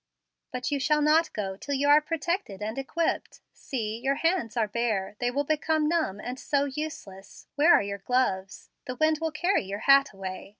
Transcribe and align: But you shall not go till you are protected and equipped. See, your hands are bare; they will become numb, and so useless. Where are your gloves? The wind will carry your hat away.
But 0.51 0.71
you 0.71 0.79
shall 0.79 1.03
not 1.03 1.31
go 1.31 1.55
till 1.55 1.75
you 1.75 1.87
are 1.87 2.01
protected 2.01 2.59
and 2.63 2.79
equipped. 2.79 3.39
See, 3.53 3.99
your 3.99 4.15
hands 4.15 4.57
are 4.57 4.67
bare; 4.67 5.15
they 5.19 5.29
will 5.29 5.43
become 5.43 5.87
numb, 5.87 6.19
and 6.19 6.39
so 6.39 6.65
useless. 6.65 7.45
Where 7.53 7.71
are 7.75 7.83
your 7.83 7.99
gloves? 7.99 8.71
The 8.85 8.95
wind 8.95 9.19
will 9.21 9.29
carry 9.31 9.61
your 9.65 9.81
hat 9.85 10.11
away. 10.11 10.49